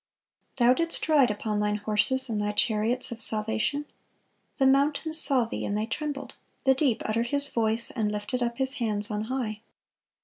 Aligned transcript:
"Thou 0.55 0.73
didst 0.73 1.07
ride 1.07 1.29
upon 1.29 1.59
Thine 1.59 1.77
horses 1.77 2.27
and 2.27 2.41
Thy 2.41 2.53
chariots 2.53 3.11
of 3.11 3.21
salvation." 3.21 3.85
"The 4.57 4.65
mountains 4.65 5.19
saw 5.19 5.45
Thee, 5.45 5.63
and 5.63 5.77
they 5.77 5.85
trembled:... 5.85 6.33
the 6.63 6.73
deep 6.73 7.03
uttered 7.05 7.27
his 7.27 7.49
voice, 7.49 7.91
and 7.91 8.11
lifted 8.11 8.41
up 8.41 8.57
his 8.57 8.77
hands 8.81 9.11
on 9.11 9.25
high. 9.25 9.61